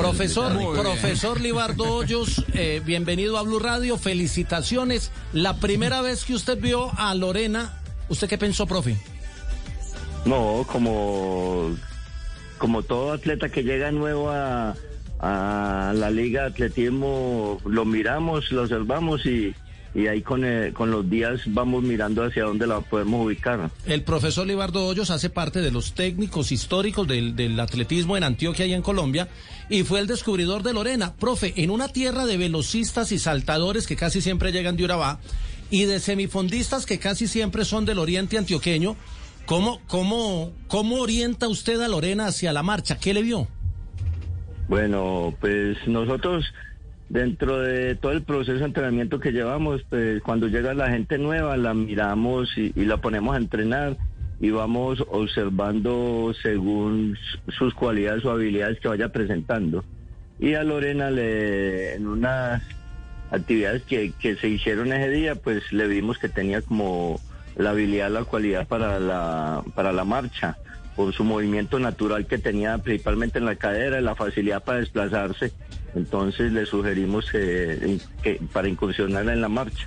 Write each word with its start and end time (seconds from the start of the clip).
Profesor, 0.00 0.52
profesor 0.74 1.40
Libardo 1.42 1.84
Hoyos, 1.84 2.42
eh, 2.54 2.80
bienvenido 2.82 3.36
a 3.36 3.42
Blue 3.42 3.58
Radio, 3.58 3.98
felicitaciones. 3.98 5.12
La 5.34 5.58
primera 5.58 6.00
vez 6.00 6.24
que 6.24 6.32
usted 6.32 6.58
vio 6.58 6.90
a 6.96 7.14
Lorena, 7.14 7.82
¿usted 8.08 8.26
qué 8.26 8.38
pensó, 8.38 8.66
profe? 8.66 8.96
No, 10.24 10.66
como, 10.72 11.76
como 12.56 12.82
todo 12.82 13.12
atleta 13.12 13.50
que 13.50 13.62
llega 13.62 13.92
nuevo 13.92 14.30
a, 14.30 14.74
a 15.18 15.92
la 15.94 16.10
liga 16.10 16.44
de 16.44 16.48
atletismo, 16.48 17.60
lo 17.66 17.84
miramos, 17.84 18.50
lo 18.52 18.62
observamos 18.62 19.26
y, 19.26 19.54
y 19.94 20.06
ahí 20.06 20.22
con, 20.22 20.44
eh, 20.44 20.72
con 20.72 20.90
los 20.90 21.08
días 21.08 21.40
vamos 21.46 21.82
mirando 21.82 22.22
hacia 22.22 22.44
dónde 22.44 22.66
la 22.66 22.80
podemos 22.80 23.26
ubicar. 23.26 23.70
El 23.86 24.02
profesor 24.02 24.46
Libardo 24.46 24.86
Hoyos 24.86 25.10
hace 25.10 25.30
parte 25.30 25.60
de 25.60 25.70
los 25.70 25.94
técnicos 25.94 26.52
históricos 26.52 27.08
del, 27.08 27.34
del 27.34 27.58
atletismo 27.58 28.16
en 28.16 28.24
Antioquia 28.24 28.66
y 28.66 28.74
en 28.74 28.82
Colombia 28.82 29.28
y 29.68 29.82
fue 29.82 30.00
el 30.00 30.06
descubridor 30.06 30.62
de 30.62 30.74
Lorena. 30.74 31.14
Profe, 31.14 31.54
en 31.56 31.70
una 31.70 31.88
tierra 31.88 32.26
de 32.26 32.36
velocistas 32.36 33.10
y 33.12 33.18
saltadores 33.18 33.86
que 33.86 33.96
casi 33.96 34.20
siempre 34.20 34.52
llegan 34.52 34.76
de 34.76 34.84
Urabá 34.84 35.20
y 35.70 35.84
de 35.84 36.00
semifondistas 36.00 36.86
que 36.86 36.98
casi 36.98 37.26
siempre 37.26 37.64
son 37.64 37.84
del 37.84 37.98
oriente 37.98 38.38
antioqueño, 38.38 38.96
¿cómo, 39.46 39.80
cómo, 39.86 40.52
cómo 40.68 41.00
orienta 41.00 41.48
usted 41.48 41.80
a 41.80 41.88
Lorena 41.88 42.26
hacia 42.26 42.52
la 42.52 42.62
marcha? 42.62 42.98
¿Qué 42.98 43.14
le 43.14 43.22
vio? 43.22 43.48
Bueno, 44.68 45.34
pues 45.40 45.76
nosotros 45.88 46.44
dentro 47.10 47.58
de 47.58 47.96
todo 47.96 48.12
el 48.12 48.22
proceso 48.22 48.60
de 48.60 48.64
entrenamiento 48.64 49.18
que 49.18 49.32
llevamos, 49.32 49.82
pues 49.90 50.22
cuando 50.22 50.46
llega 50.46 50.72
la 50.74 50.90
gente 50.90 51.18
nueva 51.18 51.56
la 51.56 51.74
miramos 51.74 52.56
y, 52.56 52.72
la 52.84 52.98
ponemos 52.98 53.34
a 53.34 53.38
entrenar 53.38 53.96
y 54.40 54.50
vamos 54.50 55.04
observando 55.10 56.32
según 56.40 57.18
sus 57.48 57.74
cualidades 57.74 58.24
o 58.24 58.30
habilidades 58.30 58.78
que 58.80 58.88
vaya 58.88 59.10
presentando. 59.10 59.84
Y 60.38 60.54
a 60.54 60.62
Lorena 60.62 61.10
le, 61.10 61.96
en 61.96 62.06
unas 62.06 62.62
actividades 63.30 63.82
que, 63.82 64.12
que 64.18 64.36
se 64.36 64.48
hicieron 64.48 64.92
ese 64.92 65.10
día, 65.10 65.34
pues 65.34 65.72
le 65.72 65.88
vimos 65.88 66.16
que 66.16 66.28
tenía 66.28 66.62
como 66.62 67.20
la 67.56 67.70
habilidad, 67.70 68.10
la 68.10 68.24
cualidad 68.24 68.68
para 68.68 69.00
la, 69.00 69.62
para 69.74 69.92
la 69.92 70.04
marcha, 70.04 70.56
por 70.94 71.12
su 71.12 71.24
movimiento 71.24 71.78
natural 71.80 72.26
que 72.26 72.38
tenía 72.38 72.78
principalmente 72.78 73.38
en 73.38 73.46
la 73.46 73.56
cadera 73.56 74.00
la 74.00 74.14
facilidad 74.14 74.62
para 74.62 74.78
desplazarse. 74.78 75.52
Entonces 75.94 76.52
le 76.52 76.66
sugerimos 76.66 77.26
que, 77.30 77.98
que 78.22 78.40
para 78.52 78.68
incursionar 78.68 79.28
en 79.28 79.40
la 79.40 79.48
marcha. 79.48 79.86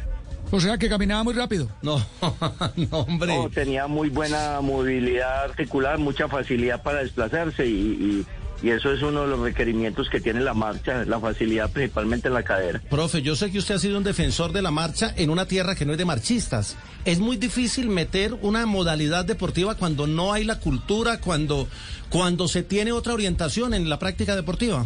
O 0.51 0.59
sea 0.59 0.77
que 0.77 0.87
caminaba 0.89 1.23
muy 1.23 1.33
rápido. 1.33 1.67
No, 1.81 1.97
no, 2.75 2.97
hombre. 2.99 3.35
No, 3.35 3.49
tenía 3.49 3.87
muy 3.87 4.09
buena 4.09 4.59
movilidad 4.61 5.45
articular, 5.45 5.97
mucha 5.97 6.27
facilidad 6.27 6.83
para 6.83 6.99
desplazarse 6.99 7.65
y, 7.65 7.71
y- 7.71 8.25
y 8.61 8.69
eso 8.69 8.93
es 8.93 9.01
uno 9.01 9.23
de 9.23 9.27
los 9.27 9.41
requerimientos 9.41 10.09
que 10.09 10.21
tiene 10.21 10.39
la 10.39 10.53
marcha, 10.53 11.03
la 11.03 11.19
facilidad 11.19 11.69
principalmente 11.69 12.29
en 12.29 12.33
la 12.33 12.43
cadera. 12.43 12.81
Profe, 12.89 13.21
yo 13.21 13.35
sé 13.35 13.51
que 13.51 13.57
usted 13.57 13.75
ha 13.75 13.79
sido 13.79 13.97
un 13.97 14.05
defensor 14.05 14.53
de 14.53 14.61
la 14.61 14.71
marcha 14.71 15.13
en 15.17 15.31
una 15.31 15.45
tierra 15.47 15.75
que 15.75 15.85
no 15.85 15.91
es 15.91 15.97
de 15.97 16.05
marchistas. 16.05 16.77
Es 17.03 17.19
muy 17.19 17.35
difícil 17.35 17.89
meter 17.89 18.33
una 18.41 18.65
modalidad 18.65 19.25
deportiva 19.25 19.75
cuando 19.75 20.07
no 20.07 20.31
hay 20.31 20.45
la 20.45 20.61
cultura, 20.61 21.19
cuando, 21.19 21.67
cuando 22.09 22.47
se 22.47 22.63
tiene 22.63 22.93
otra 22.93 23.13
orientación 23.13 23.73
en 23.73 23.89
la 23.89 23.99
práctica 23.99 24.33
deportiva. 24.33 24.85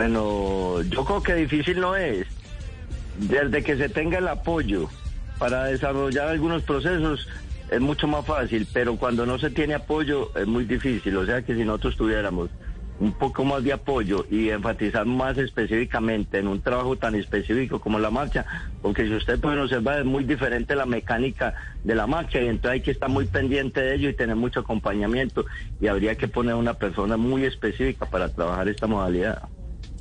Bueno, 0.00 0.80
yo 0.88 1.04
creo 1.04 1.22
que 1.22 1.34
difícil 1.34 1.78
no 1.78 1.94
es. 1.94 2.26
Desde 3.18 3.62
que 3.62 3.76
se 3.76 3.90
tenga 3.90 4.16
el 4.16 4.28
apoyo 4.28 4.88
para 5.38 5.64
desarrollar 5.64 6.28
algunos 6.28 6.62
procesos 6.62 7.28
es 7.70 7.80
mucho 7.82 8.08
más 8.08 8.24
fácil, 8.24 8.66
pero 8.72 8.96
cuando 8.96 9.26
no 9.26 9.38
se 9.38 9.50
tiene 9.50 9.74
apoyo 9.74 10.30
es 10.34 10.46
muy 10.46 10.64
difícil. 10.64 11.14
O 11.18 11.26
sea 11.26 11.42
que 11.42 11.54
si 11.54 11.66
nosotros 11.66 11.98
tuviéramos 11.98 12.48
un 12.98 13.12
poco 13.12 13.44
más 13.44 13.62
de 13.62 13.74
apoyo 13.74 14.24
y 14.30 14.48
enfatizar 14.48 15.04
más 15.04 15.36
específicamente 15.36 16.38
en 16.38 16.48
un 16.48 16.62
trabajo 16.62 16.96
tan 16.96 17.14
específico 17.14 17.78
como 17.78 17.98
la 17.98 18.10
marcha, 18.10 18.46
porque 18.80 19.04
si 19.04 19.12
usted 19.12 19.38
puede 19.38 19.60
observar 19.60 19.98
es 19.98 20.06
muy 20.06 20.24
diferente 20.24 20.74
la 20.76 20.86
mecánica 20.86 21.52
de 21.84 21.94
la 21.94 22.06
marcha 22.06 22.40
y 22.40 22.46
entonces 22.46 22.70
hay 22.70 22.80
que 22.80 22.92
estar 22.92 23.10
muy 23.10 23.26
pendiente 23.26 23.82
de 23.82 23.96
ello 23.96 24.08
y 24.08 24.14
tener 24.14 24.36
mucho 24.36 24.60
acompañamiento 24.60 25.44
y 25.78 25.88
habría 25.88 26.14
que 26.14 26.26
poner 26.26 26.54
una 26.54 26.72
persona 26.72 27.18
muy 27.18 27.44
específica 27.44 28.06
para 28.06 28.30
trabajar 28.30 28.66
esta 28.66 28.86
modalidad. 28.86 29.42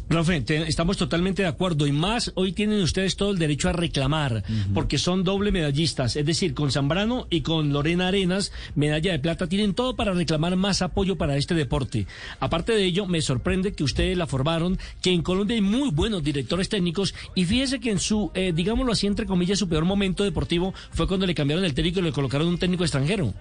Profe, 0.10 0.42
te- 0.42 0.68
estamos 0.68 0.98
totalmente 0.98 1.44
de 1.44 1.48
acuerdo. 1.48 1.86
Y 1.86 1.92
más 1.92 2.32
hoy 2.34 2.52
tienen 2.52 2.82
ustedes 2.82 3.16
todo 3.16 3.30
el 3.32 3.38
derecho 3.38 3.70
a 3.70 3.74
reclamar 3.74 4.44
porque 4.74 4.98
son 4.98 5.24
doble 5.24 5.52
medallistas, 5.52 6.16
es 6.16 6.26
decir, 6.26 6.56
con 6.56 6.72
Zambrano 6.72 7.28
y 7.30 7.42
con 7.42 7.72
Lorena 7.72 8.08
Arenas, 8.08 8.52
medalla 8.74 9.12
de 9.12 9.20
plata, 9.20 9.46
tienen 9.48 9.76
todo 9.76 9.96
para 9.96 10.14
reclamar 10.14 10.56
más 10.56 10.82
apoyo 10.82 11.16
para 11.16 11.38
este 11.38 11.54
deporte. 11.54 12.08
Aparte 12.40 12.72
de 12.74 12.84
ello, 12.86 13.06
me 13.06 13.22
sorprende 13.22 13.74
que 13.74 13.84
ustedes 13.84 14.18
la 14.18 14.26
formaron, 14.26 14.80
que 15.02 15.12
en 15.12 15.22
Colombia 15.22 15.54
hay 15.56 15.62
muy 15.62 15.92
buenos 15.92 16.24
directores 16.24 16.70
técnicos. 16.70 17.14
Y 17.36 17.46
fíjese 17.46 17.80
que 17.80 17.92
en 17.92 18.00
su, 18.00 18.32
eh, 18.34 18.52
digámoslo 18.54 18.92
así, 18.94 19.06
entre 19.06 19.28
comillas, 19.28 19.60
su 19.60 19.70
peor 19.70 19.86
momento 19.86 20.24
deportivo 20.24 20.74
fue 20.92 21.08
cuando 21.08 21.28
le 21.28 21.36
cambiaron 21.36 21.64
el 21.64 21.76
técnico 21.76 22.00
y 22.00 22.04
le 22.04 22.12
colocaron 22.12 22.48
un 22.48 22.58
técnico 22.58 22.84
extranjero. 22.84 23.32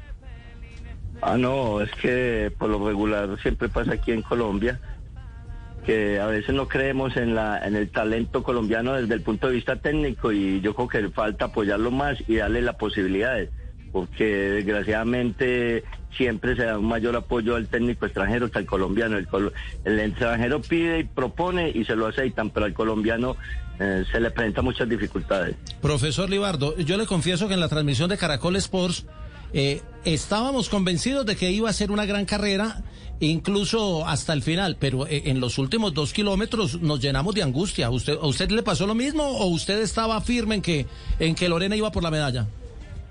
Ah, 1.23 1.39
no, 1.39 1.81
es 1.81 1.91
que 2.03 2.53
por 2.59 2.69
lo 2.69 2.87
regular 2.87 3.41
siempre 3.43 3.71
pasa 3.71 3.95
aquí 3.95 4.13
en 4.13 4.21
Colombia 4.23 4.79
que 5.89 6.21
a 6.21 6.27
veces 6.27 6.55
no 6.55 6.69
creemos 6.69 7.17
en 7.17 7.35
la 7.35 7.67
en 7.67 7.75
el 7.75 7.89
talento 7.89 8.43
colombiano 8.43 8.93
desde 8.93 9.15
el 9.15 9.23
punto 9.23 9.47
de 9.47 9.55
vista 9.55 9.77
técnico 9.77 10.33
y 10.33 10.61
yo 10.61 10.75
creo 10.75 10.87
que 10.87 11.09
falta 11.09 11.47
apoyarlo 11.47 11.91
más 11.91 12.19
y 12.29 12.37
darle 12.37 12.61
las 12.61 12.75
posibilidades 12.75 13.49
porque 13.91 14.25
desgraciadamente 14.27 15.85
siempre 16.15 16.57
se 16.57 16.65
da 16.65 16.79
un 16.79 16.85
mayor 16.85 17.17
apoyo 17.17 17.57
al 17.57 17.69
técnico 17.69 18.05
extranjero 18.05 18.51
que 18.51 18.59
al 18.59 18.67
colombiano. 18.67 19.17
El, 19.17 19.27
el 19.87 19.99
extranjero 20.01 20.61
pide 20.61 20.99
y 20.99 21.05
propone 21.05 21.71
y 21.71 21.87
se 21.87 21.97
lo 21.97 22.07
aceitan, 22.07 22.51
pero 22.51 22.67
al 22.67 22.75
colombiano 22.75 23.37
eh, 23.81 24.05
se 24.13 24.21
le 24.21 24.31
presentan 24.31 24.67
muchas 24.67 24.91
dificultades. 24.91 25.57
Profesor 25.81 26.29
Libardo, 26.29 26.77
yo 26.77 26.99
le 26.99 27.07
confieso 27.07 27.49
que 27.49 27.55
en 27.55 27.61
la 27.61 27.69
transmisión 27.71 28.11
de 28.11 28.19
Caracol 28.19 28.57
Sports 28.57 29.07
eh, 29.53 29.83
estábamos 30.05 30.69
convencidos 30.69 31.27
de 31.27 31.37
que 31.37 31.51
iba 31.51 31.71
a 31.71 31.73
ser 31.73 31.91
una 31.91 32.07
gran 32.07 32.25
carrera, 32.25 32.83
incluso 33.21 34.07
hasta 34.07 34.33
el 34.33 34.43
final, 34.43 34.77
pero 34.79 35.07
eh, 35.07 35.25
en 35.27 35.41
los 35.41 35.59
últimos 35.59 35.95
dos 35.95 36.13
kilómetros 36.13 36.81
nos 36.81 37.01
llenamos 37.01 37.35
de 37.35 37.43
angustia. 37.43 37.91
¿Usted, 37.91 38.19
¿A 38.21 38.27
usted 38.27 38.51
le 38.51 38.63
pasó 38.63 38.87
lo 38.87 38.95
mismo 38.95 39.25
o 39.25 39.47
usted 39.47 39.81
estaba 39.81 40.21
firme 40.21 40.57
en 40.57 40.63
que, 40.63 40.87
en 41.19 41.35
que 41.35 41.49
Lorena 41.49 41.77
iba 41.77 41.91
por 41.91 42.03
la 42.03 42.11
medalla? 42.11 42.47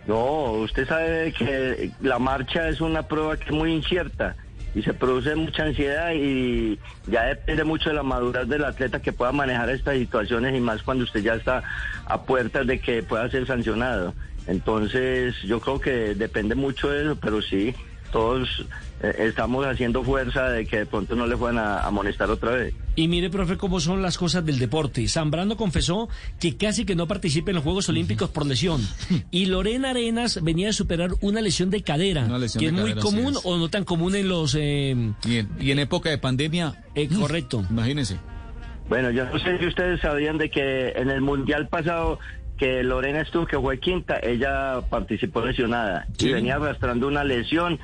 No, 0.08 0.52
usted 0.54 0.88
sabe 0.88 1.34
que 1.34 1.92
la 2.02 2.18
marcha 2.18 2.70
es 2.70 2.80
una 2.80 3.04
prueba 3.04 3.36
que 3.36 3.46
es 3.46 3.52
muy 3.52 3.74
incierta 3.74 4.36
y 4.78 4.84
se 4.84 4.94
produce 4.94 5.36
mucha 5.36 5.64
ansiedad 5.64 6.12
y 6.14 6.78
ya 7.08 7.24
depende 7.24 7.64
mucho 7.64 7.90
de 7.90 7.96
la 7.96 8.04
madurez 8.04 8.48
del 8.48 8.64
atleta 8.64 9.02
que 9.02 9.12
pueda 9.12 9.32
manejar 9.32 9.72
estas 9.72 9.98
situaciones 9.98 10.56
y 10.56 10.60
más 10.60 10.84
cuando 10.84 11.04
usted 11.04 11.22
ya 11.22 11.34
está 11.34 11.64
a 12.06 12.22
puertas 12.22 12.68
de 12.68 12.80
que 12.80 13.02
pueda 13.02 13.28
ser 13.32 13.48
sancionado. 13.48 14.14
Entonces 14.46 15.36
yo 15.42 15.60
creo 15.62 15.82
que 15.82 16.14
depende 16.14 16.54
mucho 16.54 16.92
de 16.92 17.02
eso, 17.02 17.16
pero 17.16 17.42
sí, 17.42 17.74
todos 18.12 18.66
eh, 19.02 19.14
estamos 19.20 19.66
haciendo 19.66 20.04
fuerza 20.04 20.50
de 20.50 20.66
que 20.66 20.78
de 20.80 20.86
pronto 20.86 21.16
no 21.16 21.28
le 21.28 21.38
puedan 21.38 21.58
a- 21.58 21.82
amonestar 21.82 22.30
otra 22.30 22.52
vez. 22.52 22.74
Y 22.96 23.08
mire, 23.08 23.30
profe, 23.30 23.58
cómo 23.58 23.80
son 23.80 24.02
las 24.02 24.18
cosas 24.18 24.44
del 24.46 24.58
deporte. 24.58 25.08
Zambrano 25.08 25.56
confesó 25.56 26.10
que 26.40 26.58
casi 26.58 26.84
que 26.86 26.96
no 26.96 27.08
participa 27.08 27.52
en 27.52 27.56
los 27.56 27.64
Juegos 27.64 27.90
Olímpicos 27.90 28.30
por 28.30 28.46
lesión. 28.46 28.82
Y 29.32 29.46
Lorena 29.46 29.92
Arenas 29.92 30.42
venía 30.42 30.68
de 30.68 30.74
superar 30.74 31.12
una 31.22 31.42
lesión 31.42 31.70
de 31.70 31.84
cadera, 31.84 32.26
Una 32.26 32.40
lesión 32.40 32.60
que 32.64 32.72
de 32.72 32.76
es 32.78 32.82
muy 32.82 32.94
común 32.96 33.34
es. 33.34 33.42
o 33.44 33.58
no 33.58 33.70
tan 33.70 33.84
común 33.84 34.16
en 34.16 34.28
los... 34.30 34.56
eh, 34.56 34.96
Y 35.26 35.38
en, 35.38 35.50
y 35.60 35.72
en 35.72 35.80
época 35.80 36.10
de 36.10 36.18
pandemia, 36.18 36.84
eh, 36.96 37.08
correcto. 37.08 37.64
imagínense. 37.70 38.18
Bueno, 38.90 39.12
yo 39.12 39.26
no 39.26 39.38
sé 39.38 39.58
si 39.60 39.68
ustedes 39.68 40.00
sabían 40.02 40.38
de 40.38 40.50
que 40.50 40.90
en 40.96 41.10
el 41.10 41.20
mundial 41.22 41.68
pasado 41.68 42.20
que 42.58 42.84
Lorena 42.84 43.22
estuvo, 43.22 43.46
que 43.46 43.58
fue 43.60 43.80
quinta, 43.80 44.20
ella 44.22 44.82
participó 44.90 45.46
lesionada 45.46 46.08
Sí. 46.18 46.30
y 46.30 46.34
venía 46.34 46.56
arrastrando 46.56 47.08
una 47.08 47.24
lesión 47.24 47.80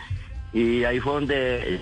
y 0.51 0.83
ahí 0.83 0.99
fue 0.99 1.13
donde 1.13 1.81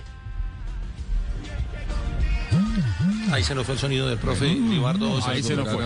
Ahí 3.31 3.43
se 3.43 3.55
nos 3.55 3.65
fue 3.65 3.75
el 3.75 3.79
sonido 3.79 4.09
del 4.09 4.17
profe 4.17 4.45
Libardo. 4.45 5.17
Ahí 5.25 5.41
se 5.41 5.55
nos 5.55 5.69
fue. 5.69 5.85